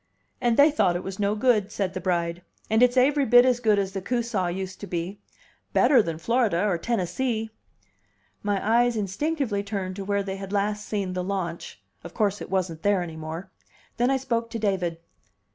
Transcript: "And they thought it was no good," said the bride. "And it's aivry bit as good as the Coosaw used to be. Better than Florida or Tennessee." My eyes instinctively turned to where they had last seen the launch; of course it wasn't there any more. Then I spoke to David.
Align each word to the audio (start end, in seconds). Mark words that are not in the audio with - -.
"And 0.41 0.57
they 0.57 0.71
thought 0.71 0.95
it 0.95 1.03
was 1.03 1.19
no 1.19 1.35
good," 1.35 1.71
said 1.71 1.93
the 1.93 2.01
bride. 2.01 2.41
"And 2.71 2.81
it's 2.81 2.97
aivry 2.97 3.23
bit 3.23 3.45
as 3.45 3.59
good 3.59 3.77
as 3.77 3.91
the 3.91 4.01
Coosaw 4.01 4.47
used 4.47 4.79
to 4.79 4.87
be. 4.87 5.19
Better 5.73 6.01
than 6.01 6.17
Florida 6.17 6.65
or 6.65 6.79
Tennessee." 6.79 7.51
My 8.41 8.67
eyes 8.81 8.97
instinctively 8.97 9.61
turned 9.61 9.95
to 9.97 10.03
where 10.03 10.23
they 10.23 10.37
had 10.37 10.51
last 10.51 10.87
seen 10.87 11.13
the 11.13 11.23
launch; 11.23 11.83
of 12.03 12.15
course 12.15 12.41
it 12.41 12.49
wasn't 12.49 12.81
there 12.81 13.03
any 13.03 13.15
more. 13.15 13.51
Then 13.97 14.09
I 14.09 14.17
spoke 14.17 14.49
to 14.49 14.57
David. 14.57 14.97